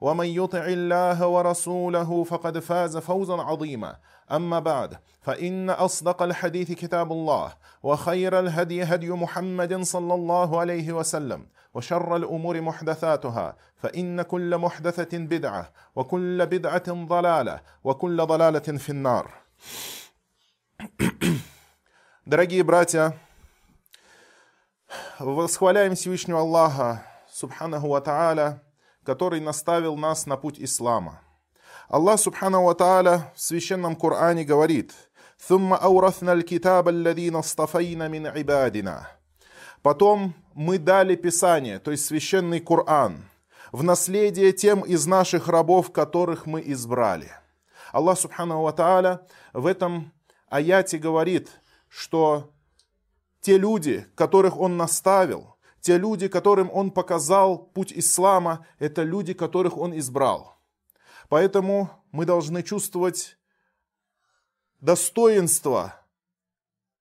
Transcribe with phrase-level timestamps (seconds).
[0.00, 3.96] ومن يطع الله ورسوله فقد فاز فوزا عظيما
[4.32, 7.52] اما بعد فان اصدق الحديث كتاب الله
[7.82, 15.72] وخير الهدي هدي محمد صلى الله عليه وسلم وشر الامور محدثاتها فان كل محدثه بدعه
[15.96, 19.42] وكل بدعه ضلاله وكل ضلاله في النار
[22.24, 23.18] Дорогие братья,
[25.18, 28.62] восхваляем Всевышнего Аллаха, Субханаху Ва Тааля,
[29.07, 31.21] который наставил нас на путь ислама.
[31.87, 32.75] Аллах Субхану Ва
[33.33, 34.93] в священном Коране говорит
[35.47, 39.07] «Thumma аурαθна аль-китаба алладина стафайна мин ибадина».
[39.81, 43.23] Потом мы дали Писание, то есть священный Коран,
[43.71, 47.31] в наследие тем из наших рабов, которых мы избрали.
[47.93, 49.21] Аллах Субхану Ва
[49.53, 50.11] в этом
[50.49, 51.49] аяте говорит,
[51.87, 52.51] что
[53.39, 55.53] те люди, которых Он наставил–
[55.87, 60.57] те люди, которым он показал путь ислама, это люди, которых он избрал.
[61.29, 63.37] Поэтому мы должны чувствовать
[64.81, 65.95] достоинство,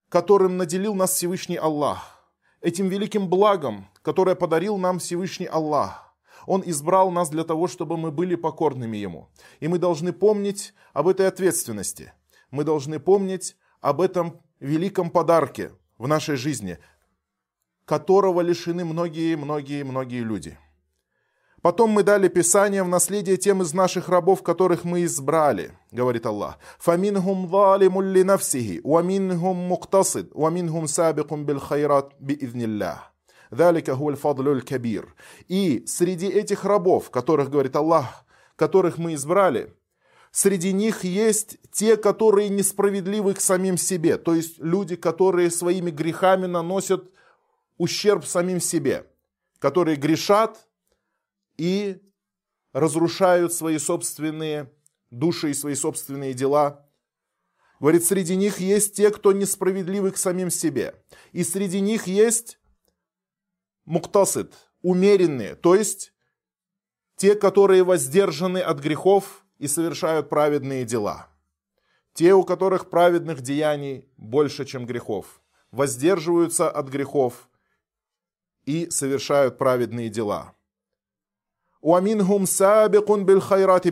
[0.08, 6.14] которым наделил нас Всевышний Аллах, этим великим благом, которое подарил нам Всевышний Аллах.
[6.46, 9.28] Он избрал нас для того, чтобы мы были покорными Ему.
[9.58, 12.12] И мы должны помнить об этой ответственности.
[12.52, 16.78] Мы должны помнить об этом великом подарке в нашей жизни,
[17.86, 20.58] которого лишены многие-многие-многие люди.
[21.62, 26.58] Потом мы дали Писание в наследие тем из наших рабов, которых мы избрали, говорит Аллах.
[26.78, 33.12] «Фамингум валимулли линафсихи, уамингум муктасид, уамингум сабикум бил хайрат биизниллях».
[33.50, 35.14] Далика гуль фадлюль кабир.
[35.48, 38.24] И среди этих рабов, которых, говорит Аллах,
[38.56, 39.72] которых мы избрали,
[40.32, 46.46] среди них есть те, которые несправедливы к самим себе, то есть люди, которые своими грехами
[46.46, 47.10] наносят
[47.78, 49.06] ущерб самим себе,
[49.58, 50.68] которые грешат
[51.56, 52.00] и
[52.72, 54.72] разрушают свои собственные
[55.10, 56.86] души и свои собственные дела.
[57.80, 60.94] Говорит, среди них есть те, кто несправедливы к самим себе.
[61.32, 62.58] И среди них есть
[63.84, 66.12] муктасид, умеренные, то есть
[67.16, 71.28] те, которые воздержаны от грехов и совершают праведные дела.
[72.12, 77.48] Те, у которых праведных деяний больше, чем грехов, воздерживаются от грехов
[78.66, 80.52] и совершают праведные дела.
[81.80, 83.88] «Уаминхум сабикун биль хайрати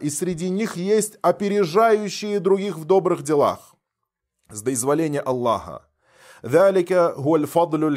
[0.00, 3.74] И среди них есть опережающие других в добрых делах.
[4.50, 5.82] С доизволения Аллаха.
[6.42, 7.46] «Далика гуаль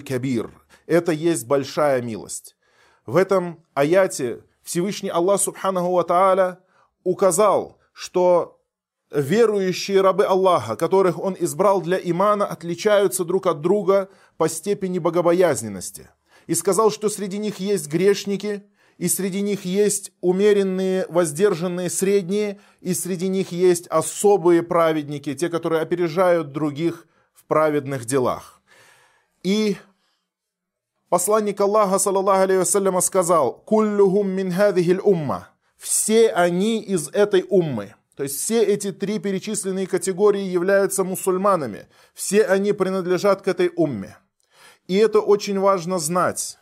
[0.02, 0.52] кабир».
[0.86, 2.58] Это есть большая милость.
[3.06, 6.60] В этом аяте Всевышний Аллах Субханаху Ва Тааля
[7.04, 8.61] указал, что
[9.12, 16.10] верующие рабы Аллаха, которых Он избрал для имана, отличаются друг от друга по степени богобоязненности.
[16.48, 18.64] И сказал, что среди них есть грешники,
[18.98, 25.82] и среди них есть умеренные, воздержанные, средние, и среди них есть особые праведники, те, которые
[25.82, 28.62] опережают других в праведных делах.
[29.44, 29.76] И
[31.10, 34.54] посланник Аллаха, саллаллаху алейhi сказал, «Куллюхум мин
[35.04, 37.96] умма»– «Все они из этой уммы».
[38.16, 41.88] То есть все эти три перечисленные категории являются мусульманами.
[42.14, 44.18] Все они принадлежат к этой умме.
[44.88, 46.58] И это очень важно знать.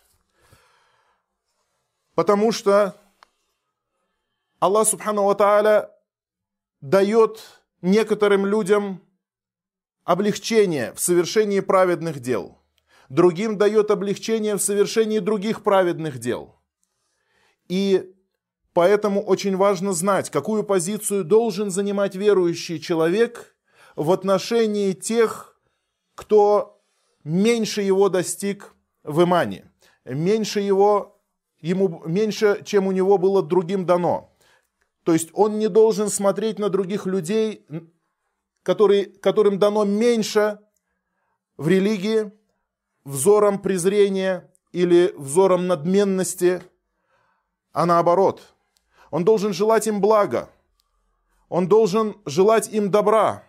[2.14, 2.96] Потому что
[4.60, 5.90] Аллах Субхану Ва Тааля
[6.82, 7.42] дает
[7.82, 9.02] некоторым людям
[10.04, 12.58] облегчение в совершении праведных дел.
[13.10, 16.56] Другим дает облегчение в совершении других праведных дел.
[17.68, 18.14] И
[18.74, 23.56] поэтому очень важно знать, какую позицию должен занимать верующий человек
[23.96, 25.60] в отношении тех,
[26.16, 26.82] кто
[27.24, 28.74] меньше его достиг
[29.04, 29.72] в имане,
[30.06, 31.22] меньше, его,
[31.62, 34.36] ему, меньше, чем у него было другим дано.
[35.04, 37.66] То есть он не должен смотреть на других людей
[38.64, 40.60] которые, которым дано меньше
[41.58, 42.32] в религии,
[43.04, 46.62] взором презрения или взором надменности,
[47.72, 48.54] а наоборот.
[49.12, 50.50] Он должен желать им блага,
[51.48, 53.44] он должен желать им добра,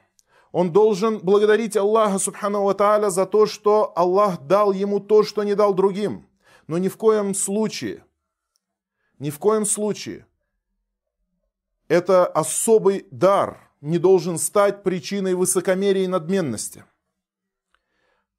[0.53, 5.55] он должен благодарить Аллаха Субхану Ва за то, что Аллах дал ему то, что не
[5.55, 6.27] дал другим.
[6.67, 8.05] Но ни в коем случае,
[9.19, 10.27] ни в коем случае
[11.89, 16.85] это особый дар не должен стать причиной высокомерия и надменности.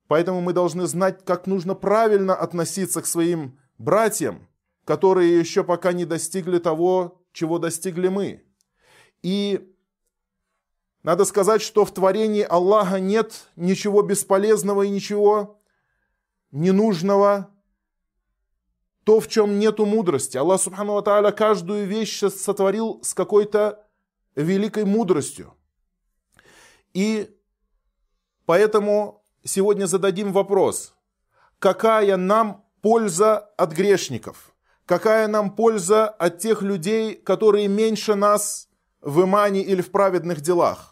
[0.07, 4.47] Поэтому мы должны знать, как нужно правильно относиться к своим братьям,
[4.85, 8.43] которые еще пока не достигли того, чего достигли мы.
[9.21, 9.71] И
[11.03, 15.59] надо сказать, что в творении Аллаха нет ничего бесполезного и ничего
[16.51, 17.49] ненужного,
[19.03, 20.37] то, в чем нету мудрости.
[20.37, 23.87] Аллах Субхану Ва каждую вещь сотворил с какой-то
[24.35, 25.55] великой мудростью.
[26.93, 27.35] И
[28.45, 30.93] поэтому сегодня зададим вопрос,
[31.57, 34.50] какая нам польза от грешников?
[34.85, 38.67] Какая нам польза от тех людей, которые меньше нас
[39.01, 40.91] в имане или в праведных делах?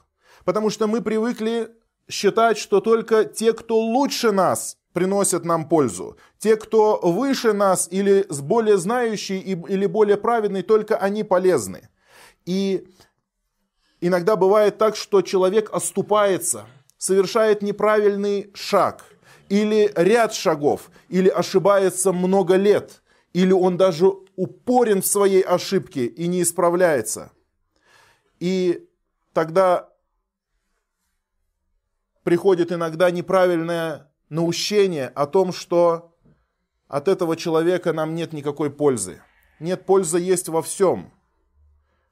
[0.50, 1.70] потому что мы привыкли
[2.10, 6.18] считать, что только те, кто лучше нас, приносят нам пользу.
[6.40, 11.88] Те, кто выше нас или с более знающий или более праведный, только они полезны.
[12.48, 12.88] И
[14.02, 16.66] иногда бывает так, что человек оступается,
[16.98, 19.06] совершает неправильный шаг
[19.50, 23.04] или ряд шагов, или ошибается много лет,
[23.34, 27.32] или он даже упорен в своей ошибке и не исправляется.
[28.40, 28.88] И
[29.34, 29.90] тогда
[32.24, 36.16] приходит иногда неправильное наущение о том, что
[36.88, 39.22] от этого человека нам нет никакой пользы.
[39.60, 41.12] Нет, пользы есть во всем.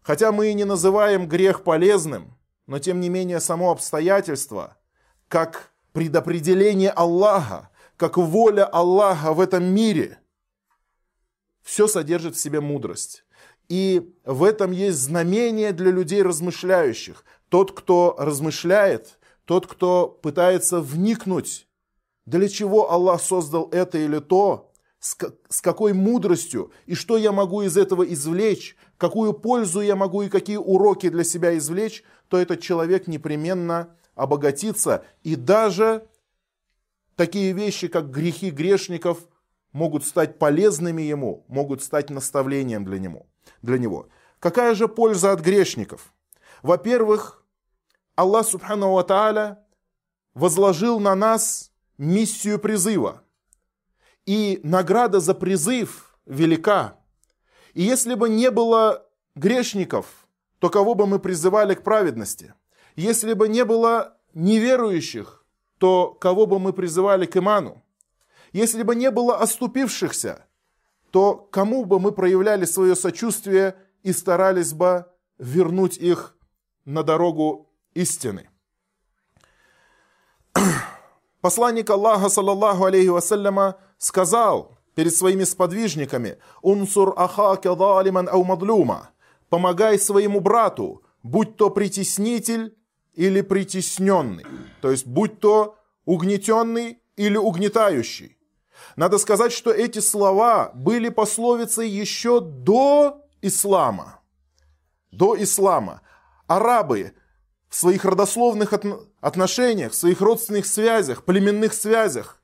[0.02, 4.78] Хотя мы и не называем грех полезным, но тем не менее само обстоятельство,
[5.28, 10.19] как предопределение Аллаха, как воля Аллаха в этом мире,
[11.68, 13.25] все содержит в себе мудрость.
[13.68, 17.25] И в этом есть знамение для людей размышляющих.
[17.50, 21.68] Тот, кто размышляет, тот, кто пытается вникнуть,
[22.25, 25.14] для чего Аллах создал это или то, с,
[25.60, 30.58] какой мудростью и что я могу из этого извлечь, какую пользу я могу и какие
[30.58, 35.04] уроки для себя извлечь, то этот человек непременно обогатится.
[35.24, 36.08] И даже
[37.18, 39.28] такие вещи, как грехи грешников,
[39.78, 43.28] могут стать полезными ему, могут стать наставлением для него.
[43.62, 44.10] Для него.
[44.40, 46.14] Какая же польза от грешников?
[46.64, 47.46] Во-первых,
[48.16, 49.60] Аллах Субхану Ва
[50.34, 53.22] возложил на нас миссию призыва.
[54.26, 56.98] И награда за призыв велика.
[57.76, 60.28] И если бы не было грешников,
[60.58, 62.56] то кого бы мы призывали к праведности?
[62.96, 65.46] Если бы не было неверующих,
[65.78, 67.84] то кого бы мы призывали к иману?
[68.57, 70.44] Если бы не было оступившихся,
[71.12, 75.06] то кому бы мы проявляли свое сочувствие и старались бы
[75.38, 76.36] вернуть их
[76.83, 78.50] на дорогу истины.
[81.42, 89.12] Посланник Аллаха, саллаллаху алейхи вассаляма, сказал перед своими сподвижниками «Унсур ахака залиман ау мадлюма»
[89.50, 92.75] «Помогай своему брату, будь то притеснитель
[93.13, 94.48] или притесненный».
[94.81, 98.37] То есть, будь то угнетенный или угнетающий.
[98.97, 104.19] Надо сказать, что эти слова были пословицей еще до ислама.
[105.11, 106.01] До ислама.
[106.47, 107.13] Арабы
[107.69, 108.73] в своих родословных
[109.21, 112.42] отношениях, в своих родственных связях, племенных связях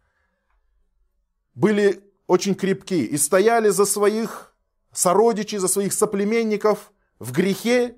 [1.55, 4.53] были очень крепки и стояли за своих
[4.91, 7.95] сородичей, за своих соплеменников в грехе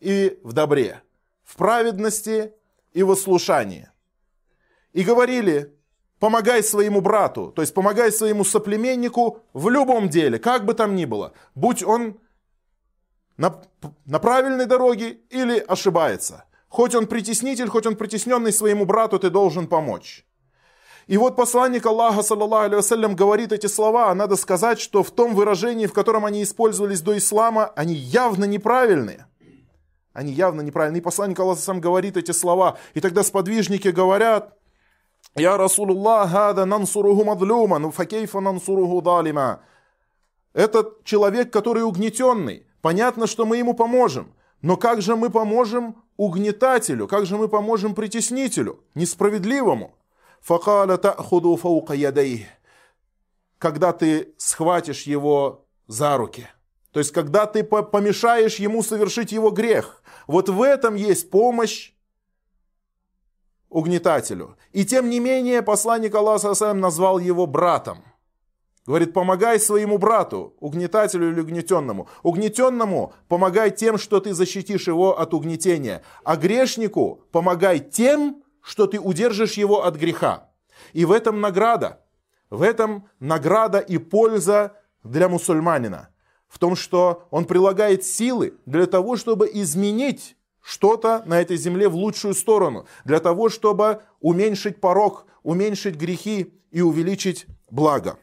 [0.00, 1.00] и в добре,
[1.44, 2.54] в праведности
[2.92, 3.88] и в ослушании.
[4.92, 5.72] И говорили,
[6.18, 11.04] помогай своему брату, то есть помогай своему соплеменнику в любом деле, как бы там ни
[11.04, 12.18] было, будь он
[13.36, 13.62] на,
[14.06, 16.44] на правильной дороге или ошибается–
[16.74, 20.26] Хоть он притеснитель, хоть он притесненный своему брату, ты должен помочь.
[21.06, 25.36] И вот посланник Аллаха, саллаллаху алейhi говорит эти слова, а надо сказать, что в том
[25.36, 29.26] выражении, в котором они использовались до ислама, они явно неправильные.
[30.12, 31.00] Они явно неправильные.
[31.00, 32.76] И посланник Аллаха сам говорит эти слова.
[32.94, 34.56] И тогда сподвижники говорят,
[35.36, 39.60] «Я Расулуллах, хада нансуруху мадлюма, ну факейфа нансуруху далима».
[40.52, 44.32] Этот человек, который угнетенный, понятно, что мы ему поможем.
[44.62, 49.96] Но как же мы поможем угнетателю, как же мы поможем притеснителю, несправедливому?
[50.40, 52.46] Факаля та'худу фаука ядей.
[53.58, 56.46] Когда ты схватишь его за руки.
[56.92, 60.02] То есть, когда ты помешаешь ему совершить его грех.
[60.28, 61.93] Вот в этом есть помощь
[63.68, 64.56] угнетателю.
[64.72, 68.04] И тем не менее посланник Аллаха назвал его братом.
[68.86, 72.06] Говорит, помогай своему брату, угнетателю или угнетенному.
[72.22, 76.02] Угнетенному помогай тем, что ты защитишь его от угнетения.
[76.22, 80.50] А грешнику помогай тем, что ты удержишь его от греха.
[80.92, 82.04] И в этом награда.
[82.50, 86.10] В этом награда и польза для мусульманина.
[86.46, 91.94] В том, что он прилагает силы для того, чтобы изменить что-то на этой земле в
[91.94, 98.18] лучшую сторону, для того, чтобы уменьшить порог, уменьшить грехи и увеличить благо.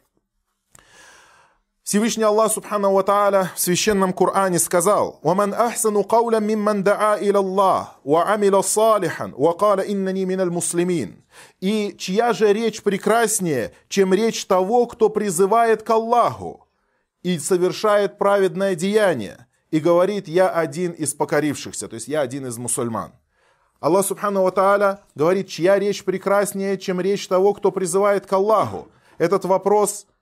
[1.83, 7.39] Всевышний Аллах Субхану Ва Тааля в Священном Коране сказал «Ваман ахсану кауля мимман даа иля
[7.39, 11.24] Аллах, ва амила салихан, ва кала иннани миналь муслимин».
[11.60, 16.67] И чья же речь прекраснее, чем речь того, кто призывает к Аллаху
[17.21, 22.57] и совершает праведное деяние– и говорит «я один из покорившихся», то есть «я один из
[22.57, 23.13] мусульман».
[23.79, 28.89] Аллах Субхану Ва говорит, чья речь прекраснее, чем речь того, кто призывает к Аллаху.
[29.17, 30.05] Этот вопрос–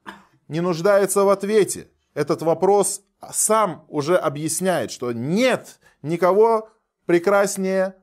[0.50, 1.88] не нуждается в ответе.
[2.14, 3.02] Этот вопрос
[3.32, 6.70] сам уже объясняет, что нет никого
[7.06, 7.96] прекраснее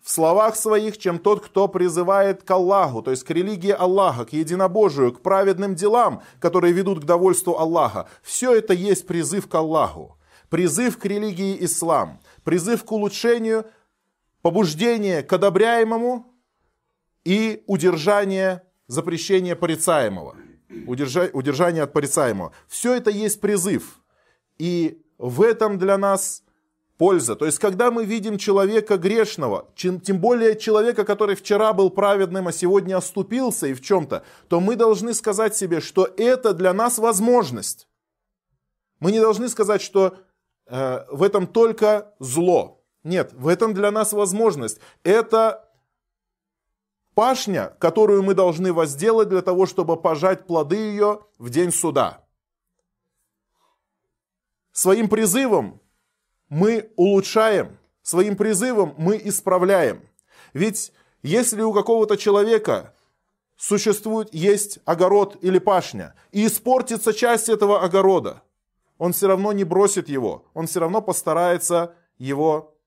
[0.00, 4.32] в словах своих, чем тот, кто призывает к Аллаху, то есть к религии Аллаха, к
[4.32, 8.08] единобожию, к праведным делам, которые ведут к довольству Аллаха.
[8.22, 10.18] Все это есть призыв к Аллаху,
[10.52, 13.64] призыв к религии Ислам, призыв к улучшению,
[14.42, 16.26] побуждение к одобряемому
[17.24, 20.36] и удержание запрещения порицаемого
[20.86, 22.52] удержание от порицаемого.
[22.68, 24.00] Все это есть призыв.
[24.58, 26.42] И в этом для нас
[26.98, 27.34] польза.
[27.34, 32.52] То есть, когда мы видим человека грешного, тем более человека, который вчера был праведным, а
[32.52, 37.88] сегодня оступился и в чем-то, то мы должны сказать себе, что это для нас возможность.
[39.00, 40.18] Мы не должны сказать, что
[40.72, 42.82] э, в этом только зло.
[43.04, 44.80] Нет, в этом для нас возможность.
[45.04, 45.68] Это
[47.14, 52.24] пашня, которую мы должны возделать для того, чтобы пожать плоды ее в день суда.
[54.72, 55.80] Своим призывом
[56.48, 60.08] мы улучшаем, своим призывом мы исправляем.
[60.54, 62.94] Ведь если у какого-то человека
[63.56, 68.42] существует, есть огород или пашня, и испортится часть этого огорода,
[69.02, 72.78] он все равно не бросит его, он все равно постарается его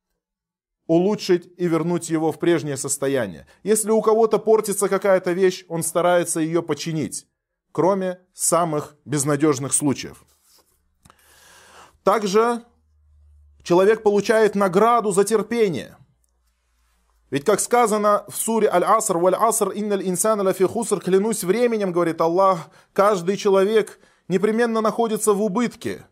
[0.88, 3.48] улучшить и вернуть его в прежнее состояние.
[3.63, 7.27] Если у кого-то портится какая-то вещь, он старается ее починить,
[7.74, 10.24] кроме самых безнадежных случаев.
[12.03, 12.63] Также
[13.62, 15.98] человек получает награду за терпение.
[17.29, 22.69] Ведь как сказано в суре Аль-Аср, «Валь-Аср инналь инсана лафи хуср», клянусь временем, говорит Аллах,
[22.93, 26.05] каждый человек непременно находится в убытке.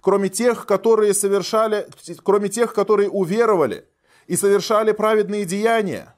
[0.00, 1.86] Кроме тех, которые совершали,
[2.24, 3.86] кроме тех, которые уверовали
[4.26, 6.16] и совершали праведные деяния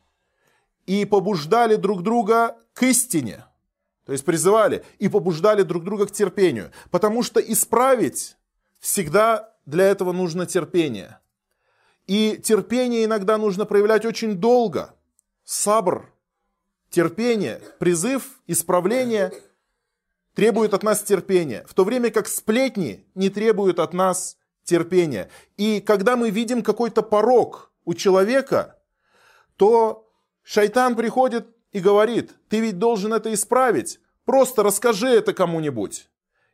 [0.87, 3.45] и побуждали друг друга к истине.
[4.07, 6.73] То есть призывали и побуждали друг друга к терпению.
[6.91, 8.37] Потому что исправить
[8.81, 11.19] всегда для этого нужно терпение.
[12.07, 14.95] И терпение иногда нужно проявлять очень долго.
[15.45, 16.12] Сабр
[16.92, 19.32] терпение, призыв, исправление
[20.34, 25.28] требует от нас терпения, в то время как сплетни не требуют от нас терпения.
[25.56, 28.78] И когда мы видим какой-то порог у человека,
[29.56, 30.08] то
[30.42, 36.08] шайтан приходит и говорит, ты ведь должен это исправить, просто расскажи это кому-нибудь.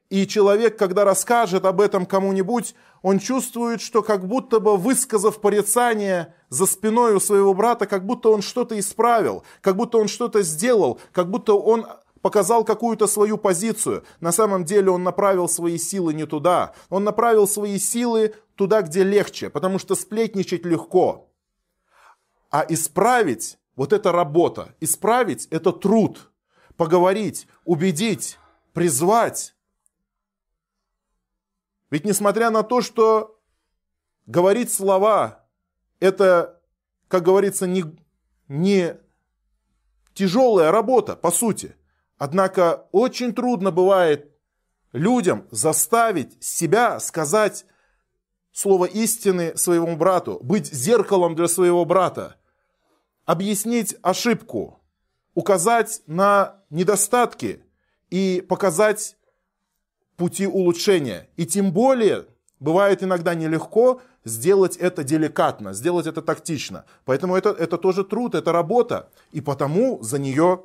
[0.08, 6.34] И человек, когда расскажет об этом кому-нибудь, он чувствует, что как будто бы высказав порицание
[6.48, 11.00] за спиной у своего брата, как будто он что-то исправил, как будто он что-то сделал,
[11.12, 11.86] как будто он
[12.22, 14.04] показал какую-то свою позицию.
[14.20, 16.74] На самом деле он направил свои силы не туда.
[16.90, 21.30] Он направил свои силы туда, где легче, потому что сплетничать легко.
[22.50, 24.74] А исправить, вот это работа.
[24.80, 26.30] Исправить– это труд.
[26.76, 28.38] Поговорить, убедить,
[28.72, 29.54] призвать
[31.90, 33.38] ведь несмотря на то, что
[34.26, 35.37] говорить слова,
[36.00, 36.60] это,
[37.08, 37.84] как говорится, не,
[38.48, 38.96] не
[40.14, 41.76] тяжелая работа, по сути.
[42.18, 44.30] Однако очень трудно бывает
[44.92, 47.64] людям заставить себя сказать
[48.52, 52.36] слово истины своему брату, быть зеркалом для своего брата,
[53.24, 54.80] объяснить ошибку,
[55.34, 57.62] указать на недостатки
[58.10, 59.16] и показать
[60.16, 61.28] пути улучшения.
[61.36, 62.26] И тем более,
[62.58, 66.84] бывает иногда нелегко сделать это деликатно, сделать это тактично.
[67.04, 69.10] Поэтому это, это тоже труд, это работа.
[69.32, 70.64] И потому за нее,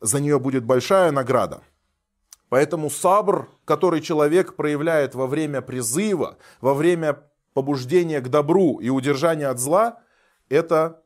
[0.00, 1.62] за нее будет большая награда.
[2.48, 7.22] Поэтому сабр, который человек проявляет во время призыва, во время
[7.54, 10.00] побуждение к добру и удержание от зла,
[10.48, 11.02] это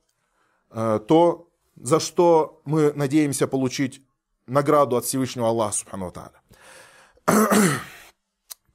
[0.70, 4.02] э, то, за что мы надеемся получить
[4.46, 6.32] награду от Всевышнего Аллаха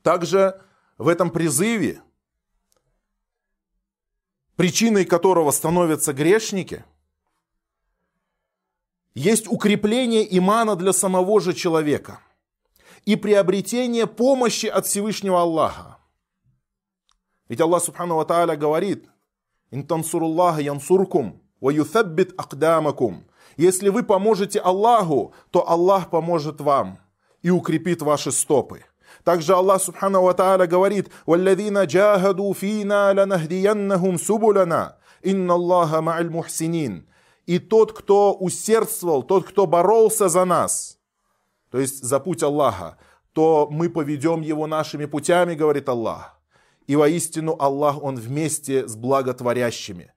[0.02, 0.62] Также
[0.98, 2.02] в этом призыве,
[4.56, 6.84] причиной которого становятся грешники,
[9.14, 12.20] есть укрепление имана для самого же человека
[13.06, 15.98] и приобретение помощи от Всевышнего Аллаха.
[17.50, 19.10] Ведь Аллах Субхану Ва Тааля говорит,
[19.72, 23.26] «Интансуруллаха янсуркум, ва юθаббит акдамакум».
[23.58, 27.00] Если вы поможете Аллаху, то Аллах поможет вам
[27.42, 28.86] и укрепит ваши стопы.
[29.24, 37.08] Также Аллах Субхану Ва Тааля говорит, «Валладина джахаду фина ланахдияннахум субуляна, инна Аллаха ма'аль мухсинин».
[37.46, 40.98] И тот, кто усердствовал, тот, кто боролся за нас,
[41.70, 42.98] то есть за путь Аллаха,
[43.34, 46.40] то мы поведем его нашими путями, говорит Аллах.
[46.88, 50.14] И воистину Аллах, Он вместе с благотворящими.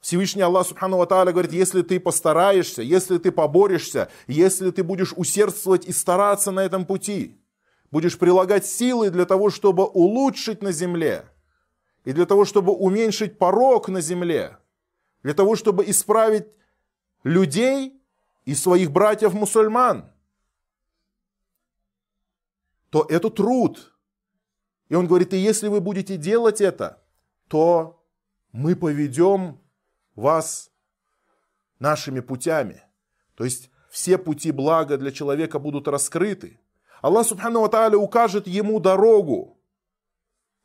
[0.00, 5.86] Всевышний Аллах Субхану Ва говорит, если ты постараешься, если ты поборешься, если ты будешь усердствовать
[5.86, 7.40] и стараться на этом пути,
[7.90, 11.24] будешь прилагать силы для того, чтобы улучшить на земле,
[12.04, 14.58] и для того, чтобы уменьшить порог на земле,
[15.22, 16.46] для того, чтобы исправить
[17.24, 18.00] людей
[18.44, 20.12] и своих братьев-мусульман,
[22.90, 23.92] то это труд–
[24.88, 27.02] и он говорит, и если вы будете делать это,
[27.48, 28.04] то
[28.52, 29.60] мы поведем
[30.14, 30.70] вас
[31.78, 32.82] нашими путями.
[33.34, 36.60] То есть все пути блага для человека будут раскрыты.
[37.02, 39.58] Аллах Субхану Ва укажет ему дорогу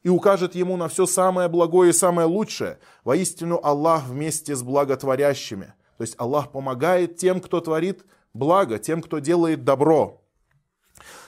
[0.04, 2.80] и укажет ему на все самое благое и самое лучшее.
[3.04, 5.74] Воистину Аллах вместе с благотворящими.
[5.98, 10.22] То есть Аллах помогает тем, кто творит благо, тем, кто делает добро.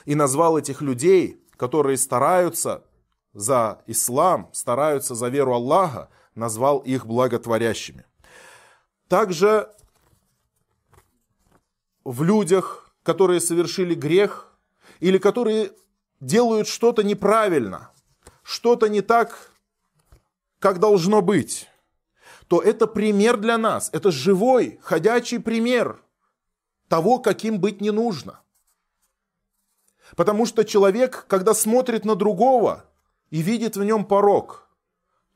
[0.04, 2.84] И назвал этих людей которые стараются
[3.32, 8.04] за ислам, стараются за веру Аллаха, назвал их благотворящими.
[9.08, 9.70] Также
[12.04, 14.53] в людях, которые совершили грех,
[15.04, 15.72] или которые
[16.18, 17.90] делают что-то неправильно,
[18.42, 19.50] что-то не так,
[20.58, 21.68] как должно быть,
[22.48, 26.02] то это пример для нас, это живой, ходячий пример
[26.88, 28.40] того, каким быть не нужно.
[30.16, 32.86] Потому что человек, когда смотрит на другого
[33.28, 34.66] и видит в нем порог,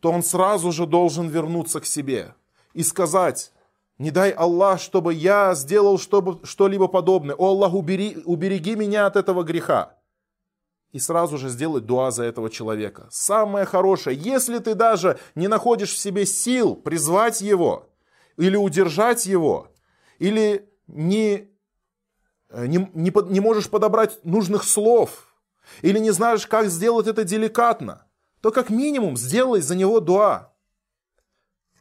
[0.01, 2.35] то он сразу же должен вернуться к себе
[2.73, 3.53] и сказать,
[3.99, 7.35] не дай Аллах, чтобы я сделал что-либо подобное.
[7.37, 9.99] О Аллах, убери, убереги меня от этого греха.
[10.93, 13.09] И сразу же сделать дуа за этого человека.
[13.11, 17.89] Самое хорошее, если ты даже не находишь в себе сил призвать его,
[18.37, 19.69] или удержать его,
[20.19, 21.49] или не
[22.51, 25.27] Э, не, не, не можешь подобрать нужных слов,
[25.83, 28.07] или не знаешь, как сделать это деликатно,
[28.41, 30.55] то как минимум сделай за него дуа.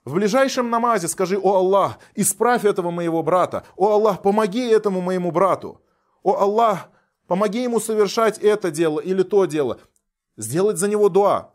[0.07, 3.65] В ближайшем намазе скажи, о Аллах, исправь этого моего брата.
[3.75, 5.81] О Аллах, помоги этому моему брату.
[6.23, 6.87] О Аллах,
[7.27, 9.79] помоги ему совершать это дело или то дело.
[10.37, 11.51] Сделать за него дуа.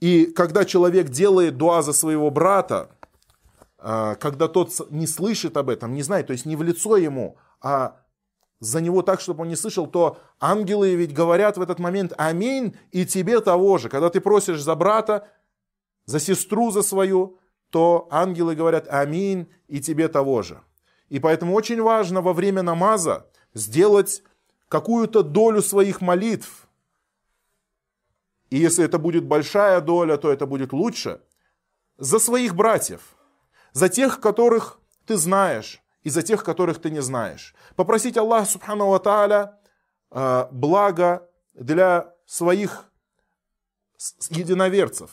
[0.00, 2.90] И когда человек делает дуа за своего брата,
[3.78, 7.36] э, когда тот не слышит об этом, не знает, то есть не в лицо ему,
[7.60, 7.94] а
[8.58, 12.76] за него так, чтобы он не слышал, то ангелы ведь говорят в этот момент «Аминь»
[12.90, 13.88] и тебе того же.
[13.88, 15.28] Когда ты просишь за брата,
[16.06, 17.38] за сестру за свою,
[17.70, 20.62] то ангелы говорят «Аминь» и тебе того же.
[21.08, 24.22] И поэтому очень важно во время намаза сделать
[24.68, 26.68] какую-то долю своих молитв.
[28.50, 31.20] И если это будет большая доля, то это будет лучше.
[31.98, 33.00] За своих братьев,
[33.72, 37.54] за тех, которых ты знаешь, и за тех, которых ты не знаешь.
[37.74, 39.58] Попросить Аллаха Субхану Ва
[40.10, 42.84] э, благо для своих
[44.30, 45.10] единоверцев.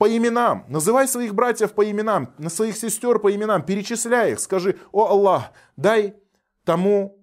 [0.00, 0.64] По именам.
[0.68, 3.62] Называй своих братьев по именам, на своих сестер по именам.
[3.62, 4.40] Перечисляй их.
[4.40, 6.16] Скажи, о Аллах, дай
[6.64, 7.22] тому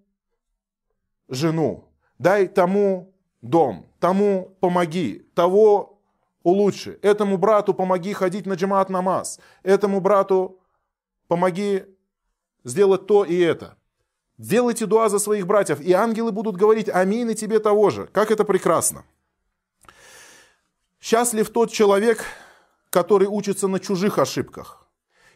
[1.28, 6.04] жену, дай тому дом, тому помоги, того
[6.44, 7.00] улучши.
[7.02, 9.40] Этому брату помоги ходить на джамаат намаз.
[9.64, 10.60] Этому брату
[11.28, 11.84] помоги
[12.64, 13.76] сделать то и это.
[14.38, 18.06] Делайте дуа за своих братьев, и ангелы будут говорить аминь и тебе того же.
[18.06, 19.04] Как это прекрасно.
[21.00, 22.24] Счастлив тот человек,
[22.98, 24.88] который учится на чужих ошибках.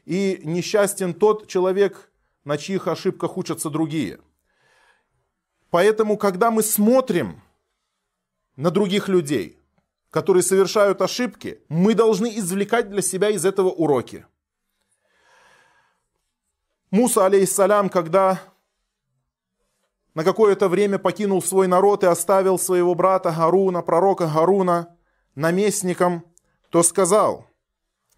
[0.06, 2.12] И несчастен тот человек,
[2.43, 4.19] на чьих ошибках учатся другие.
[5.69, 7.39] Поэтому, когда мы смотрим
[8.56, 9.60] на других людей,
[10.10, 14.26] которые совершают ошибки, мы должны извлекать для себя из этого уроки.
[16.89, 18.41] Муса, алейхиссалям, когда
[20.15, 24.97] на какое-то время покинул свой народ и оставил своего брата Гаруна, пророка Гаруна,
[25.36, 26.26] наместником
[26.71, 27.50] то сказал,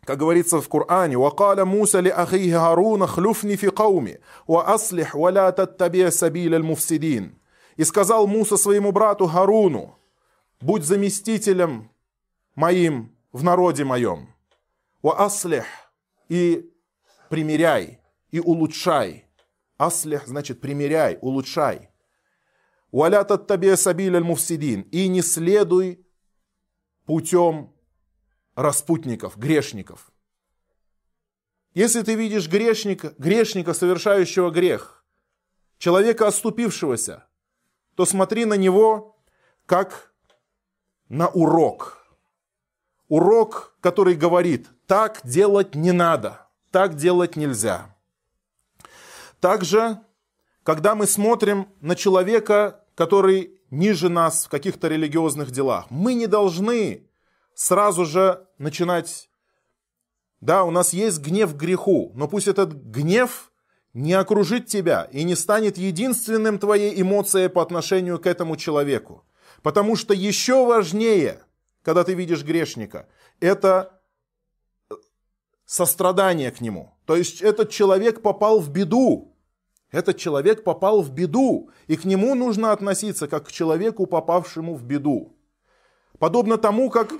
[0.05, 5.31] как говорится в Коране, «Вакаля Муса ли ахихи Харуна хлюфни фи кауми, ва аслих ва
[5.31, 7.39] ла таттабия сабиля муфсидин».
[7.77, 9.97] И сказал Муса своему брату Харуну,
[10.59, 11.89] «Будь заместителем
[12.55, 14.27] моим в народе моем,
[15.01, 15.65] ва аслих,
[16.29, 16.69] и
[17.29, 17.99] примиряй,
[18.31, 19.25] и улучшай».
[19.77, 21.89] Аслих значит примиряй, улучшай.
[22.91, 26.05] «Валя таттабия сабиля муфсидин» и не следуй
[27.05, 27.72] путем
[28.55, 30.11] распутников, грешников.
[31.73, 35.03] Если ты видишь грешника, грешника, совершающего грех,
[35.77, 37.25] человека оступившегося,
[37.95, 39.17] то смотри на него
[39.65, 40.13] как
[41.09, 42.05] на урок.
[43.07, 47.95] Урок, который говорит, так делать не надо, так делать нельзя.
[49.39, 49.99] Также,
[50.63, 57.07] когда мы смотрим на человека, который ниже нас в каких-то религиозных делах, мы не должны
[57.55, 59.29] сразу же начинать...
[60.41, 63.51] Да, у нас есть гнев к греху, но пусть этот гнев
[63.93, 69.25] не окружит тебя и не станет единственным твоей эмоцией по отношению к этому человеку.
[69.61, 71.41] Потому что еще важнее,
[71.81, 73.07] когда ты видишь грешника,
[73.39, 74.01] это
[75.65, 76.93] сострадание к нему.
[77.05, 79.35] То есть этот человек попал в беду.
[79.91, 84.83] Этот человек попал в беду, и к нему нужно относиться как к человеку, попавшему в
[84.83, 85.37] беду.
[86.23, 87.11] Подобно тому, как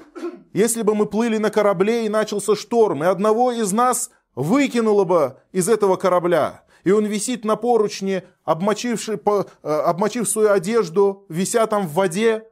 [0.53, 5.41] если бы мы плыли на корабле и начался шторм, и одного из нас выкинуло бы
[5.51, 11.67] из этого корабля, и он висит на поручне, обмочивший, по, э, обмочив свою одежду, вися
[11.67, 12.47] там в воде,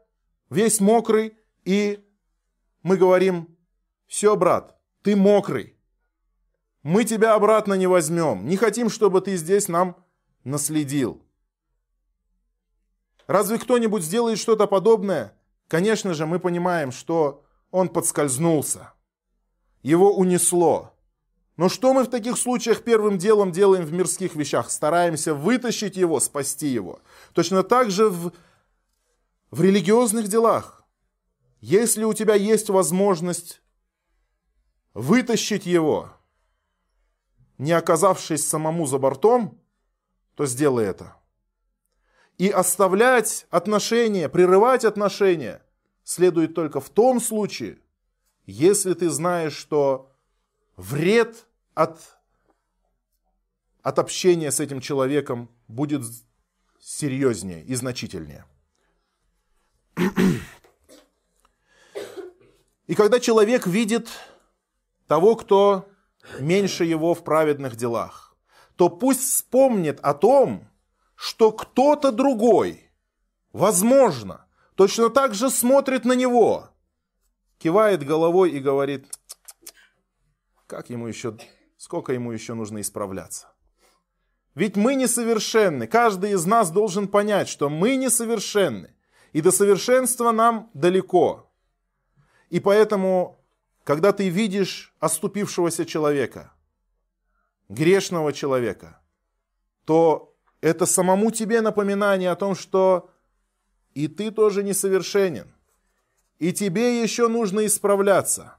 [0.49, 2.03] весь мокрый, и
[2.83, 3.57] мы говорим,
[4.07, 5.77] все, брат, ты мокрый,
[6.83, 9.95] мы тебя обратно не возьмем, не хотим, чтобы ты здесь нам
[10.43, 11.25] наследил.
[13.25, 15.37] Разве кто-нибудь сделает что-то подобное?
[15.71, 18.91] Конечно же, мы понимаем, что он подскользнулся.
[19.81, 20.93] Его унесло.
[21.55, 24.69] Но что мы в таких случаях первым делом делаем в мирских вещах?
[24.69, 26.99] Стараемся вытащить его, спасти его.
[27.31, 28.33] Точно так же в,
[29.49, 30.83] в религиозных делах.
[31.61, 33.61] Если у тебя есть возможность
[34.93, 36.09] вытащить его,
[37.57, 39.57] не оказавшись самому за бортом,
[40.35, 41.15] то сделай это.
[42.41, 45.61] И оставлять отношения, прерывать отношения
[46.03, 47.77] следует только в том случае,
[48.47, 50.11] если ты знаешь, что
[50.75, 51.99] вред от,
[53.83, 56.01] от общения с этим человеком будет
[56.79, 58.45] серьезнее и значительнее.
[62.87, 64.09] И когда человек видит
[65.05, 65.87] того, кто
[66.39, 68.35] меньше его в праведных делах,
[68.77, 70.70] то пусть вспомнит о том,
[71.21, 72.89] что кто-то другой,
[73.53, 76.71] возможно, точно так же смотрит на него,
[77.59, 79.05] кивает головой и говорит,
[80.65, 81.37] как ему еще,
[81.77, 83.53] сколько ему еще нужно исправляться.
[84.55, 85.85] Ведь мы несовершенны.
[85.85, 88.95] Каждый из нас должен понять, что мы несовершенны.
[89.31, 91.53] И до совершенства нам далеко.
[92.49, 93.45] И поэтому,
[93.83, 96.51] когда ты видишь оступившегося человека,
[97.69, 98.99] грешного человека,
[99.85, 100.30] то
[100.61, 103.09] это самому тебе напоминание о том, что
[103.93, 105.53] и ты тоже несовершенен.
[106.39, 108.55] И тебе еще нужно исправляться.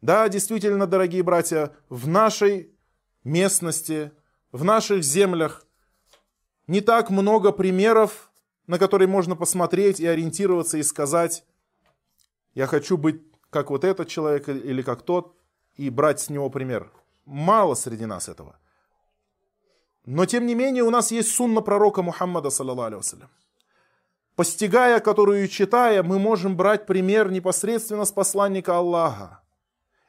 [0.00, 2.70] Да, действительно, дорогие братья, в нашей
[3.24, 4.12] местности,
[4.52, 5.66] в наших землях
[6.66, 8.30] не так много примеров,
[8.66, 11.44] на которые можно посмотреть и ориентироваться и сказать,
[12.54, 15.36] я хочу быть как вот этот человек или как тот,
[15.76, 16.90] и брать с него пример.
[17.24, 18.58] Мало среди нас этого.
[20.06, 23.02] Но тем не менее у нас есть сунна пророка Мухаммада, саллаллаху
[24.36, 29.42] постигая которую читая, мы можем брать пример непосредственно с посланника Аллаха,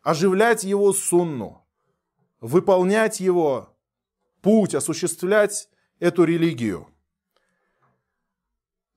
[0.04, 1.66] оживлять его сунну,
[2.40, 3.76] выполнять его
[4.42, 5.68] путь, осуществлять
[6.00, 6.88] эту религию,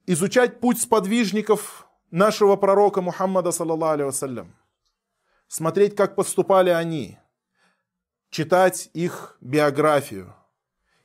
[0.04, 4.12] изучать путь сподвижников нашего пророка Мухаммада, саллаллаху
[5.48, 7.18] смотреть, как поступали они,
[8.28, 10.34] читать их биографию–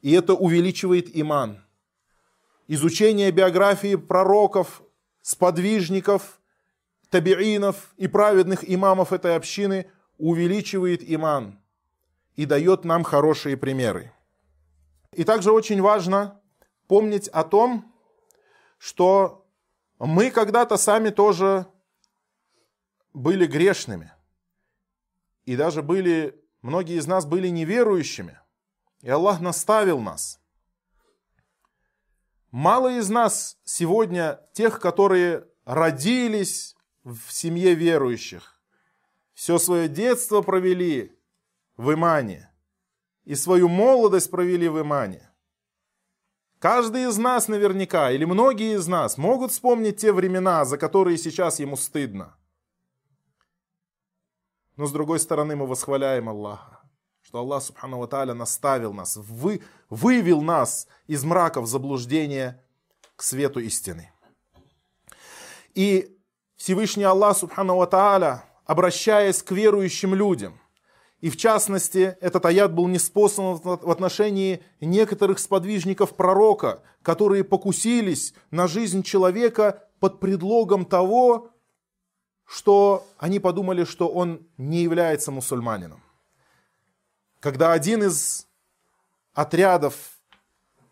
[0.06, 1.66] и это увеличивает иман.
[2.68, 4.84] Изучение биографии пророков,
[5.24, 6.40] сподвижников,
[7.10, 9.90] табиинов и праведных имамов этой общины
[10.20, 11.60] увеличивает иман
[12.36, 14.12] и дает нам хорошие примеры.
[15.12, 16.40] И также очень важно
[16.88, 17.92] помнить о том,
[18.78, 19.48] что
[19.98, 21.66] мы когда-то сами тоже
[23.12, 24.14] были грешными.
[25.46, 28.40] И даже были, многие из нас были неверующими.
[29.06, 30.40] И Аллах наставил нас.
[32.50, 38.60] Мало из нас сегодня тех, которые родились в семье верующих.
[39.36, 41.16] Все свое детство провели
[41.78, 42.52] в Имане.
[43.26, 45.30] И свою молодость провели в Имане.
[46.58, 51.60] Каждый из нас наверняка, или многие из нас, могут вспомнить те времена, за которые сейчас
[51.60, 52.36] ему стыдно.
[54.78, 56.75] Но с другой стороны мы восхваляем Аллаха,
[57.36, 62.64] что Аллах Субхану Ва наставил нас, вы, вывел нас из мраков заблуждения
[63.18, 64.10] к свету истины.
[65.74, 66.18] И
[66.56, 70.62] Всевышний Аллах Субхану Ва обращаясь к верующим людям,
[71.20, 78.70] и в частности, этот аят был неспослан в отношении некоторых сподвижников пророка, которые покусились на
[78.70, 81.50] жизнь человека под предлогом того,
[82.46, 86.05] что они подумали, что он не является мусульманином.
[87.46, 88.48] Когда один из
[89.36, 90.20] отрядов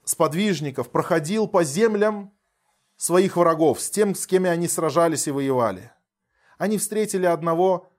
[0.04, 2.32] сподвижников проходил по землям
[2.96, 5.92] своих врагов, с тем, с кем они сражались и воевали,
[6.60, 7.90] они встретили одного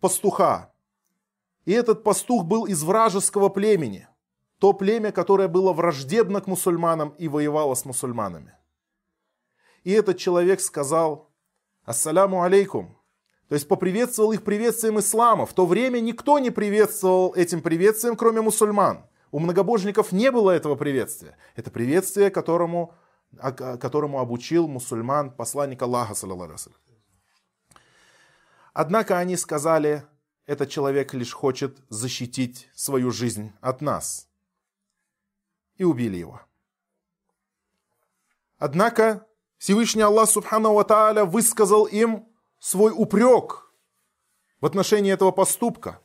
[0.00, 0.72] пастуха.
[1.66, 4.08] И этот пастух был из вражеского племени,
[4.58, 8.56] то племя, которое было враждебно к мусульманам и воевало с мусульманами.
[9.84, 11.30] И этот человек сказал,
[11.84, 12.98] Ассаляму алейкум.
[13.48, 15.46] То есть поприветствовал их приветствием ислама.
[15.46, 19.04] В то время никто не приветствовал этим приветствием, кроме мусульман.
[19.30, 21.36] У многобожников не было этого приветствия.
[21.56, 22.94] Это приветствие, которому,
[23.36, 26.14] которому обучил мусульман посланник Аллаха.
[28.72, 30.04] Однако они сказали,
[30.46, 34.28] этот человек лишь хочет защитить свою жизнь от нас.
[35.76, 36.40] И убили его.
[38.58, 39.26] Однако
[39.58, 42.28] Всевышний Аллах Субхану Ва высказал им
[42.64, 43.70] свой упрек
[44.58, 46.00] в отношении этого поступка.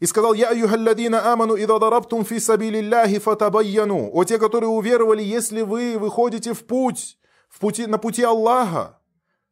[0.00, 4.10] И сказал, «Я аюхалладина аману, ида дарабтум фи сабилилляхи фатабайяну».
[4.12, 9.00] О те, которые уверовали, если вы выходите в путь, в пути, на пути Аллаха,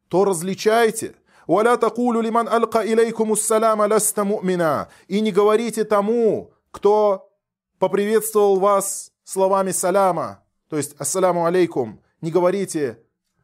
[0.09, 1.15] то различайте.
[1.47, 4.89] «Валя такулю лиман алка илейкум уссалама ласта мумина».
[5.07, 7.31] И не говорите тому, кто
[7.79, 12.99] поприветствовал вас словами саляма, то есть ассаляму алейкум, не говорите,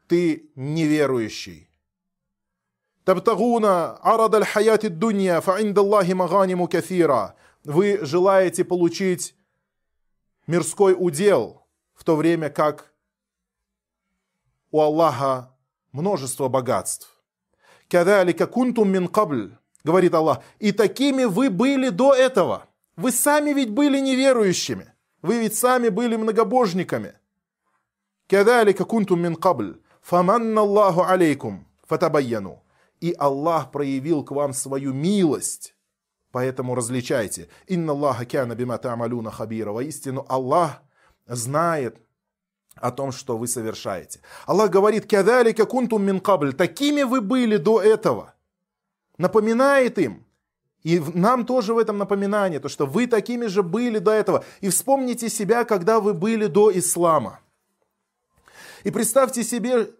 [0.07, 1.70] ты неверующий.
[3.11, 7.35] «Табтагуна арада аль-хаяти дунья, фаиндаллахи маганиму кафира».
[7.65, 9.35] Вы желаете получить
[10.47, 12.93] мирской удел, в то время как
[14.71, 15.53] у Аллаха
[15.91, 17.21] множество богатств.
[17.89, 22.67] «Кадалика кунтум мин кабль», говорит Аллах, «и такими вы были до этого».
[22.95, 24.93] Вы сами ведь были неверующими.
[25.21, 27.15] Вы ведь сами были многобожниками.
[28.29, 32.60] «Кадалика кунтум мин кабль, фаманна Аллаху алейкум, фатабайяну»
[33.01, 35.75] и Аллах проявил к вам свою милость.
[36.31, 37.49] Поэтому различайте.
[37.67, 39.71] Инна Аллаха кяна бима та'амалуна хабира.
[39.71, 40.81] Воистину Аллах
[41.27, 41.97] знает
[42.75, 44.21] о том, что вы совершаете.
[44.45, 46.53] Аллах говорит, кядалика кунтум мин кабль.
[46.53, 48.33] Такими вы были до этого.
[49.17, 50.25] Напоминает им.
[50.83, 54.45] И нам тоже в этом напоминание, то, что вы такими же были до этого.
[54.61, 57.39] И вспомните себя, когда вы были до ислама.
[58.83, 59.91] И представьте себе,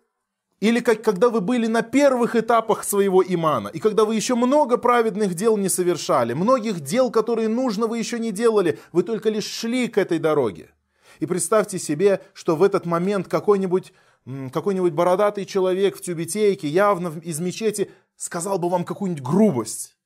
[0.61, 4.77] или как, когда вы были на первых этапах своего имана, и когда вы еще много
[4.77, 9.47] праведных дел не совершали, многих дел, которые нужно, вы еще не делали, вы только лишь
[9.47, 10.69] шли к этой дороге.
[11.19, 13.91] И представьте себе, что в этот момент какой-нибудь
[14.53, 19.97] какой-нибудь бородатый человек в тюбетейке, явно из мечети, сказал бы вам какую-нибудь грубость.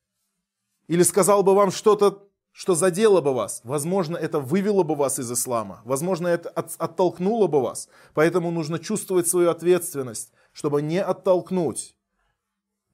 [0.88, 3.60] Или сказал бы вам что-то что задело бы вас.
[3.65, 5.82] Возможно, это вывело бы вас из ислама.
[5.84, 7.89] Возможно, это от, оттолкнуло бы вас.
[8.13, 11.98] Поэтому нужно чувствовать свою ответственность, чтобы не оттолкнуть,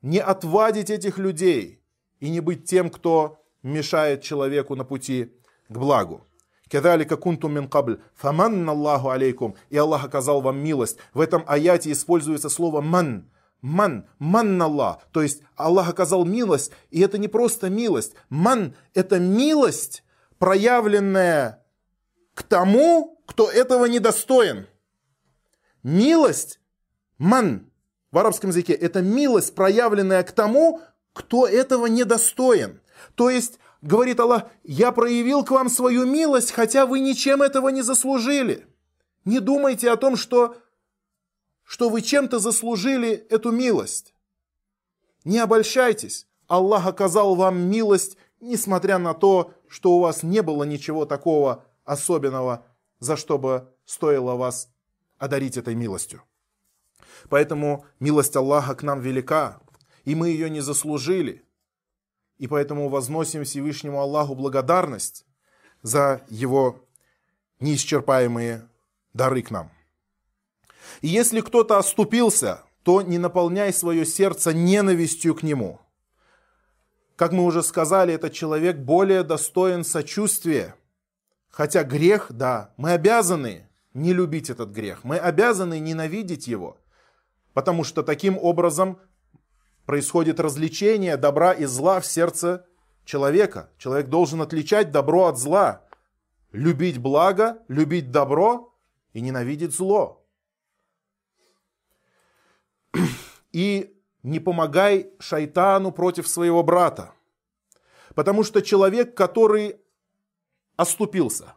[0.01, 1.79] не отвадить этих людей
[2.19, 5.31] и не быть тем, кто мешает человеку на пути
[5.69, 6.25] к благу.
[6.67, 10.97] Кедалика кунтум мин кабль, фаманна Аллаху алейкум, и Аллах оказал вам милость.
[11.13, 13.29] В этом аяте используется слово ман,
[13.61, 18.15] Ман, ман Аллах, то есть Аллах оказал милость, и это не просто милость.
[18.29, 20.03] Ман– это милость,
[20.39, 21.63] проявленная
[22.33, 24.65] к тому, кто этого недостоин.
[25.83, 26.60] Милость,
[27.21, 27.71] ман,
[28.11, 30.81] в арабском языке, это милость, проявленная к тому,
[31.13, 32.81] кто этого недостоин.
[33.15, 37.83] То есть, говорит Аллах, я проявил к вам свою милость, хотя вы ничем этого не
[37.83, 38.65] заслужили.
[39.23, 40.57] Не думайте о том, что
[41.63, 44.13] что вы чем-то заслужили эту милость.
[45.23, 51.05] Не обольщайтесь, Аллах оказал вам милость, несмотря на то, что у вас не было ничего
[51.05, 52.65] такого особенного,
[52.99, 54.69] за что бы стоило вас
[55.17, 56.23] одарить этой милостью.
[57.29, 59.59] Поэтому милость Аллаха к нам велика,
[60.05, 61.43] и мы ее не заслужили.
[62.37, 65.25] И поэтому возносим Всевышнему Аллаху благодарность
[65.83, 66.87] за его
[67.59, 68.67] неисчерпаемые
[69.13, 69.71] дары к нам.
[71.01, 75.79] И если кто-то оступился, то не наполняй свое сердце ненавистью к нему.
[77.15, 80.75] Как мы уже сказали, этот человек более достоин сочувствия.
[81.49, 86.80] Хотя грех, да, мы обязаны не любить этот грех, мы обязаны ненавидеть его,
[87.53, 88.99] потому что таким образом
[89.85, 92.65] происходит развлечение добра и зла в сердце
[93.05, 93.69] человека.
[93.77, 95.83] Человек должен отличать добро от зла,
[96.51, 98.73] любить благо, любить добро
[99.13, 100.25] и ненавидеть зло.
[103.51, 107.13] И не помогай шайтану против своего брата.
[108.15, 109.77] Потому что человек, который
[110.77, 111.53] оступился,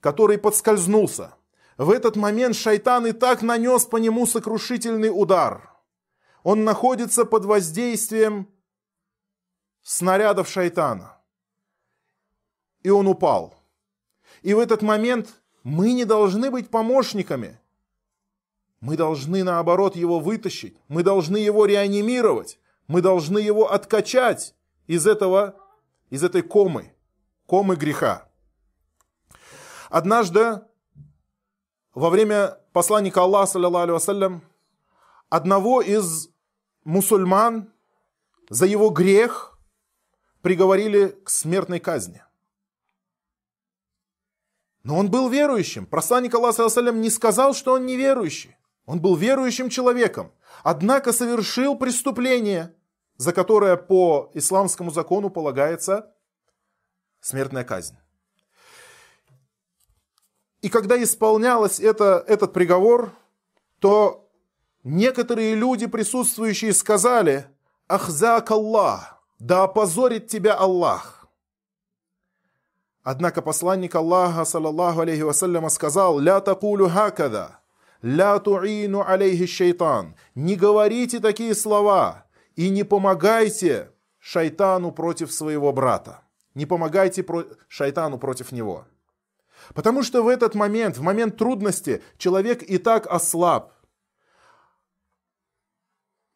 [0.00, 1.34] который подскользнулся,
[1.78, 5.72] в этот момент шайтан и так нанес по нему сокрушительный удар.
[6.42, 8.48] Он находится под воздействием
[9.82, 11.16] снарядов шайтана.
[12.82, 13.54] И он упал.
[14.42, 17.60] И в этот момент мы не должны быть помощниками.
[18.80, 20.76] Мы должны, наоборот, его вытащить.
[20.88, 22.58] Мы должны его реанимировать.
[22.88, 24.54] Мы должны его откачать
[24.88, 25.56] из, этого,
[26.10, 26.92] из этой комы,
[27.46, 28.28] комы греха.
[29.90, 30.62] Однажды
[31.98, 34.42] во время посланника Аллаха, саллиллаху вассалям,
[35.30, 36.30] одного из
[36.84, 37.72] мусульман
[38.48, 39.58] за его грех
[40.40, 42.22] приговорили к смертной казни.
[44.84, 45.86] Но он был верующим.
[45.86, 48.56] Посланник Аллаха саллиллаху не сказал, что он неверующий.
[48.86, 50.32] Он был верующим человеком,
[50.62, 52.76] однако совершил преступление,
[53.16, 56.14] за которое по исламскому закону полагается
[57.20, 57.96] смертная казнь.
[60.62, 63.12] И когда исполнялось это, этот приговор,
[63.78, 64.28] то
[64.82, 67.46] некоторые люди, присутствующие, сказали,
[67.86, 71.18] «Ахзак Аллах, да опозорит тебя Аллах».
[73.04, 77.60] Однако посланник Аллаха, саллаллаху алейхи вассаляма, сказал, «Ля такулю хакада,
[78.02, 80.14] ля туину алейхи шайтан».
[80.34, 86.20] Не говорите такие слова и не помогайте шайтану против своего брата.
[86.54, 87.24] Не помогайте
[87.68, 88.84] шайтану против него.
[89.74, 93.72] Потому что в этот момент, в момент трудности, человек и так ослаб.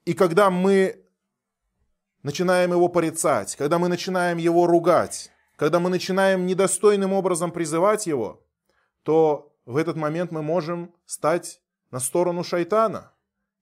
[0.04, 1.04] И когда мы
[2.22, 8.44] начинаем его порицать, когда мы начинаем его ругать, когда мы начинаем недостойным образом призывать его,
[9.02, 13.12] то в этот момент мы можем стать на сторону шайтана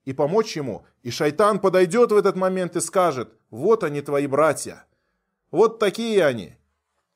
[0.05, 0.87] и помочь ему.
[1.03, 4.87] И шайтан подойдет в этот момент и скажет, вот они твои братья,
[5.51, 6.57] вот такие они.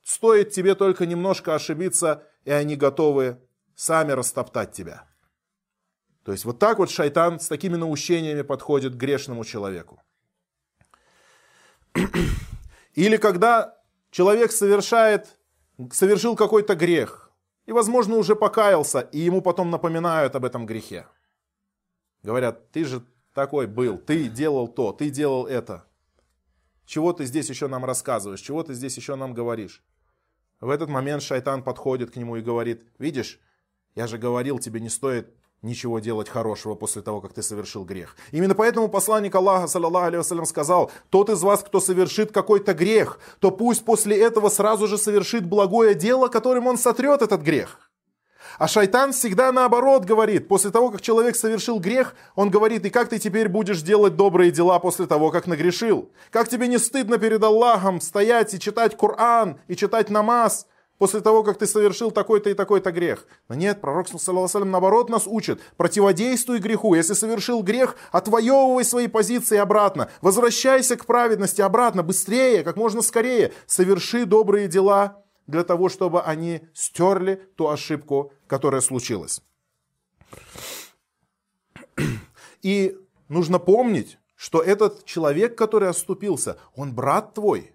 [0.02, 3.40] Стоит тебе только немножко ошибиться, и они готовы
[3.74, 5.06] сами растоптать тебя.
[6.24, 10.02] То есть вот так вот шайтан с такими наущениями подходит к грешному человеку.
[12.94, 13.78] Или когда
[14.10, 15.38] человек совершает,
[15.92, 17.30] совершил какой-то грех,
[17.66, 21.06] и, возможно, уже покаялся, и ему потом напоминают об этом грехе.
[22.22, 25.84] Говорят, ты же такой был, ты делал то, ты делал это.
[26.86, 29.82] Чего ты здесь еще нам рассказываешь, чего ты здесь еще нам говоришь?
[30.60, 33.40] В этот момент шайтан подходит к нему и говорит, видишь,
[33.94, 38.16] я же говорил, тебе не стоит ничего делать хорошего после того, как ты совершил грех.
[38.32, 43.50] Именно поэтому посланник Аллаха, саллаллаху алейhi сказал, тот из вас, кто совершит какой-то грех, то
[43.50, 47.90] пусть после этого сразу же совершит благое дело, которым он сотрет этот грех.
[48.58, 50.48] А шайтан всегда наоборот говорит.
[50.48, 54.50] После того, как человек совершил грех, он говорит, и как ты теперь будешь делать добрые
[54.50, 56.10] дела после того, как нагрешил?
[56.30, 60.66] Как тебе не стыдно перед Аллахом стоять и читать Коран, и читать намаз,
[60.98, 63.26] после того, как ты совершил такой-то и такой-то грех.
[63.48, 66.94] Но нет, пророк, саллаху наоборот нас учит, противодействуй греху.
[66.94, 70.08] Если совершил грех, отвоевывай свои позиции обратно.
[70.20, 73.52] Возвращайся к праведности обратно, быстрее, как можно скорее.
[73.66, 79.42] Соверши добрые дела, для того, чтобы они стерли ту ошибку, которая случилась.
[82.62, 82.96] И
[83.28, 87.72] нужно помнить, что этот человек, который оступился, он брат твой.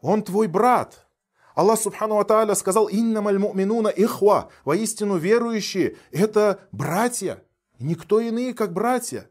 [0.00, 1.06] Он твой брат.
[1.54, 4.50] Аллах Субхану Ва сказал, «Иннамаль муминуна ихва».
[4.64, 7.42] Воистину верующие– это братья.
[7.78, 9.30] Никто иные, как братья.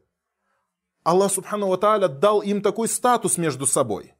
[1.04, 4.14] Аллах Субхану Ва дал им такой статус между собой.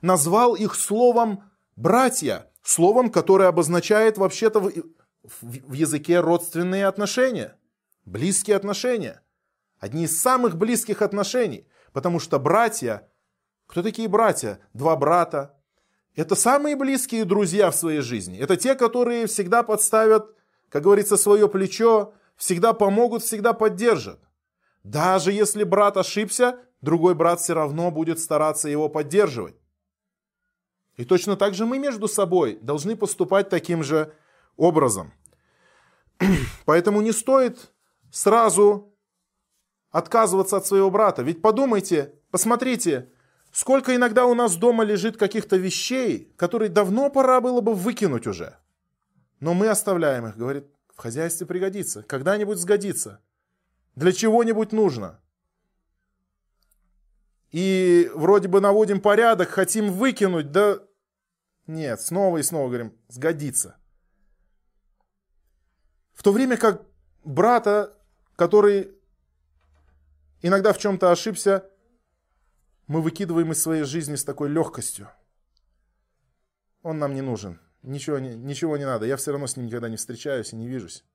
[0.00, 1.44] Назвал их словом
[1.74, 4.72] братья, словом, которое обозначает вообще-то
[5.22, 7.56] в, языке родственные отношения,
[8.04, 9.22] близкие отношения.
[9.78, 13.08] Одни из самых близких отношений, потому что братья,
[13.66, 14.60] кто такие братья?
[14.74, 15.56] Два брата.
[16.16, 18.38] Это самые близкие друзья в своей жизни.
[18.38, 20.34] Это те, которые всегда подставят,
[20.68, 24.20] как говорится, свое плечо, всегда помогут, всегда поддержат.
[24.82, 29.54] Даже если брат ошибся, другой брат все равно будет стараться его поддерживать.
[30.96, 34.14] И точно так же мы между собой должны поступать таким же образом.
[36.66, 37.72] Поэтому не стоит
[38.12, 38.94] сразу
[39.90, 41.22] отказываться от своего брата.
[41.22, 43.10] Ведь подумайте, посмотрите,
[43.52, 48.56] сколько иногда у нас дома лежит каких-то вещей, которые давно пора было бы выкинуть уже.
[49.40, 53.20] Но мы оставляем их, говорит, в хозяйстве пригодится, когда-нибудь сгодится,
[53.96, 55.20] для чего-нибудь нужно.
[57.50, 60.80] И вроде бы наводим порядок, хотим выкинуть, да
[61.66, 63.79] нет, снова и снова говорим, сгодится.
[66.20, 66.82] В то время как
[67.24, 67.96] брата,
[68.36, 68.94] который
[70.42, 71.66] иногда в чем-то ошибся,
[72.86, 75.08] мы выкидываем из своей жизни с такой легкостью.
[76.82, 77.58] Он нам не нужен.
[77.80, 79.06] Ничего ничего не надо.
[79.06, 81.06] Я все равно с ним никогда не встречаюсь и не вижусь.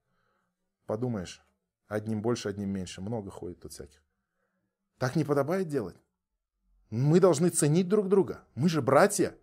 [0.88, 1.46] Подумаешь,
[1.88, 3.02] одним больше, одним меньше.
[3.02, 4.02] Много ходит тут всяких.
[4.98, 5.98] Так не подобает делать.
[6.90, 8.44] Мы должны ценить друг друга.
[8.56, 9.38] Мы же братья.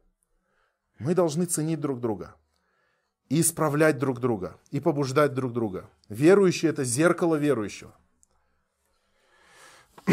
[0.98, 2.34] Мы должны ценить друг друга.
[3.32, 4.58] И исправлять друг друга.
[4.70, 5.88] И побуждать друг друга.
[6.10, 7.94] Верующий– это зеркало верующего.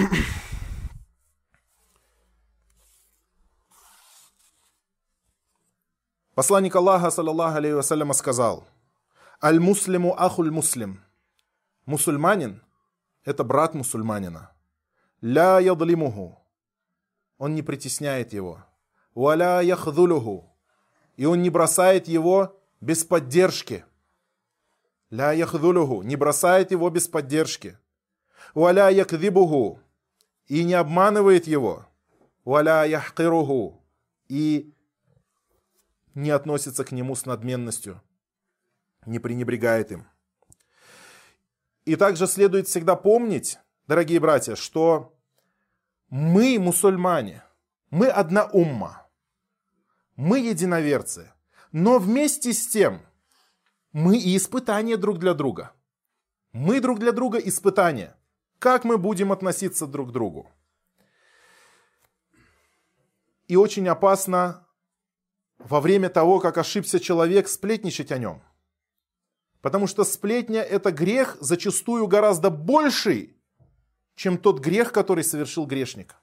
[6.34, 8.65] Посланник Аллаха, саллаллаху алейхи вассаляма, сказал,
[9.43, 11.03] «Аль-муслиму ахуль муслим».
[11.86, 12.63] Мусульманин–
[13.26, 14.49] это брат мусульманина.
[15.20, 16.41] «Ля ядлимуху».
[17.38, 18.63] Он не притесняет его.
[19.13, 20.55] «Валя яхдулюху».
[21.17, 23.86] И он не бросает его без поддержки.
[25.10, 26.04] «Ля яхдулюху».
[26.04, 27.78] Не бросает его без поддержки.
[28.54, 29.80] «Валя якдибуху».
[30.48, 31.86] И не обманывает его.
[32.46, 33.84] «Валя яхкируху».
[34.28, 34.74] И
[36.20, 38.02] не относится к нему с надменностью,
[39.06, 40.08] не пренебрегает им.
[41.86, 43.58] И также следует всегда помнить,
[43.88, 45.18] дорогие братья, что
[46.10, 47.44] мы мусульмане,
[47.90, 49.08] мы одна умма,
[50.16, 51.32] мы единоверцы,
[51.72, 53.01] но вместе с тем
[53.91, 55.74] мы и испытания друг для друга.
[56.51, 58.15] Мы друг для друга испытания.
[58.57, 60.51] Как мы будем относиться друг к другу?
[63.47, 64.67] И очень опасно
[65.57, 68.41] во время того, как ошибся человек, сплетничать о нем.
[69.61, 73.36] Потому что сплетня– это грех зачастую гораздо больший,
[74.15, 76.15] чем тот грех, который совершил грешник.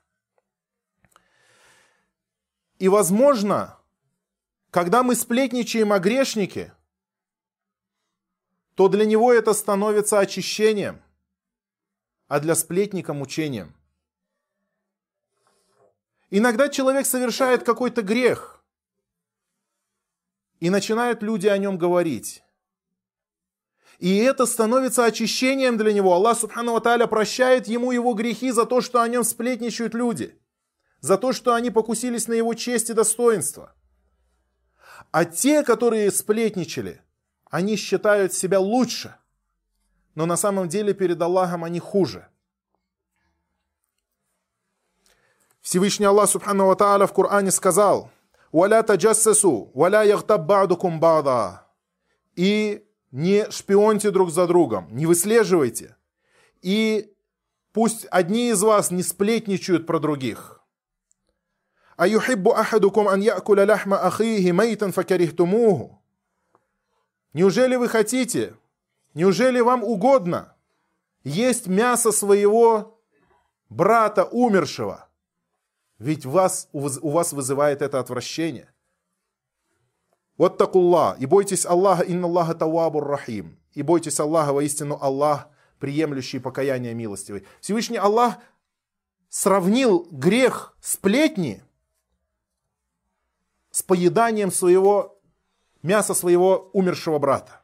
[2.78, 3.78] И возможно,
[4.76, 6.74] когда мы сплетничаем о грешнике,
[8.74, 11.02] то для него это становится очищением,
[12.28, 13.74] а для сплетника мучением.
[16.28, 18.62] Иногда человек совершает какой-то грех,
[20.60, 22.42] и начинают люди о нем говорить.
[23.98, 26.12] И это становится очищением для него.
[26.12, 30.38] Аллах Субхану Тааля прощает ему его грехи за то, что о нем сплетничают люди.
[31.00, 33.74] За то, что они покусились на его честь и достоинство.
[35.16, 37.00] А те, которые сплетничали,
[37.50, 39.14] они считают себя лучше.
[40.14, 42.28] Но на самом деле перед Аллахом они хуже.
[45.62, 48.10] Всевышний Аллах Субхану Тааля в Коране сказал–
[48.52, 51.66] «Валя таджассасу, валя ягтаб ба'дукум ба'да».
[52.34, 55.96] И не шпионьте друг за другом, не выслеживайте.
[56.60, 57.10] И
[57.72, 60.55] пусть одни из вас не сплетничают про других.
[61.96, 66.02] «Аюхиббу ахадукум ан якуля ляхма ахихи мейтан факарихтумуху».
[67.36, 68.54] Неужели вы хотите,
[69.12, 70.56] неужели вам угодно
[71.22, 72.98] есть мясо своего
[73.68, 75.06] брата умершего,
[75.98, 78.72] ведь вас, у вас вызывает это отвращение.
[80.38, 81.16] Вот такулла.
[81.18, 83.58] И бойтесь Аллаха, инна Аллаха тавабур рахим.
[83.72, 87.46] И бойтесь Аллаха, воистину Аллах, приемлющий покаяние милостивый.
[87.60, 88.36] Всевышний Аллах
[89.28, 91.62] сравнил грех сплетни
[93.76, 95.20] с поеданием своего
[95.82, 97.60] мяса своего умершего брата.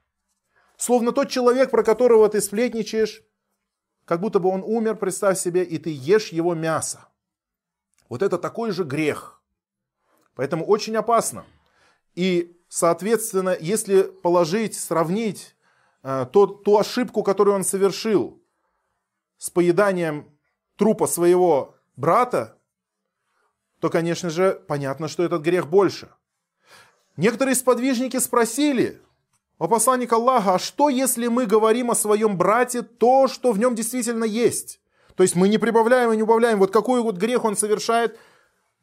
[0.76, 3.22] Словно тот человек, про которого ты сплетничаешь,
[4.04, 7.08] как будто бы он умер, представь себе, и ты ешь его мясо.
[8.10, 9.40] Вот это такой же грех.
[10.34, 11.46] Поэтому очень опасно.
[12.14, 15.56] И, соответственно, если положить, сравнить
[16.02, 18.38] э, то, ту ошибку, которую он совершил
[19.38, 20.30] с поеданием
[20.76, 22.58] трупа своего брата,
[23.82, 26.08] то, конечно же, понятно, что этот грех больше.
[27.16, 29.02] Некоторые сподвижники спросили,
[29.58, 33.74] о посланник Аллаха, а что если мы говорим о своем брате то, что в нем
[33.74, 34.80] действительно есть?
[35.16, 36.60] То есть мы не прибавляем и не убавляем.
[36.60, 38.20] Вот какой вот грех он совершает,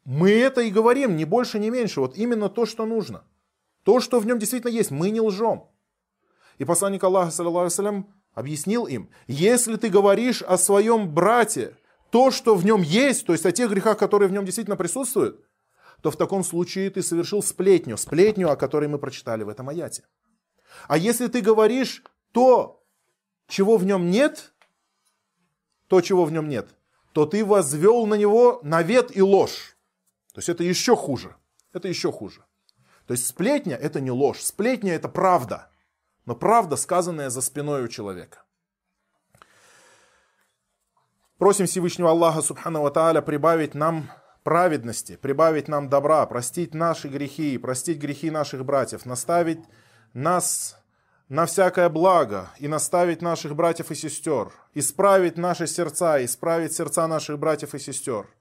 [0.04, 2.00] мы это и говорим, ни больше, ни меньше.
[2.00, 3.24] Вот именно то, что нужно.
[3.84, 4.90] То, что в нем действительно есть.
[4.90, 5.64] Мы не лжем.
[6.58, 11.74] И посланник Аллаха, саллиллаху объяснил им, если ты говоришь о своем брате,
[12.10, 15.44] то, что в нем есть, то есть о тех грехах, которые в нем действительно присутствуют,
[16.02, 20.04] то в таком случае ты совершил сплетню, сплетню, о которой мы прочитали в этом аяте.
[20.88, 22.02] А если ты говоришь
[22.32, 22.82] то,
[23.48, 24.52] чего в нем нет,
[25.88, 26.68] то, чего в нем нет,
[27.12, 29.76] то ты возвел на него навет и ложь.
[30.32, 31.36] То есть это еще хуже.
[31.72, 32.44] Это еще хуже.
[33.06, 35.70] То есть сплетня это не ложь, сплетня это правда.
[36.26, 38.44] Но правда, сказанная за спиной у человека.
[41.40, 44.10] Просим Всевышнего Аллаха Субхану Тааля прибавить нам
[44.42, 49.60] праведности, прибавить нам добра, простить наши грехи, простить грехи наших братьев, наставить
[50.12, 50.76] нас
[51.30, 57.38] на всякое благо и наставить наших братьев и сестер, исправить наши сердца, исправить сердца наших
[57.38, 58.26] братьев и сестер–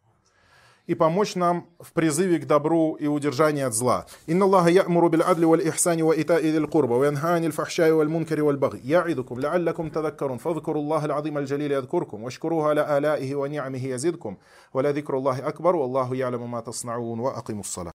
[0.90, 4.08] и помочь нам в призыве к добру и удержании от зла.
[4.26, 7.94] «Инна Аллаха я'муру биль адли валь ихсани ва итаи дил курба, ва янхани аль фахшай
[7.94, 13.36] валь мункари валь баги, я'идукум ла'аллакум тадаккарун, Фазкуру Аллаха аль-азим аль-джалили ядкуркум, вашкуруха ла алаихи
[13.36, 14.40] ва ни'амихи язидкум,
[14.74, 17.92] ва ла дикру Аллахи акбар, ва Аллаху я'ламу ма таснауун, ва акиму сала».